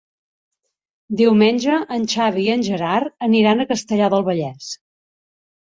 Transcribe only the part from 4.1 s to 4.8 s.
del Vallès.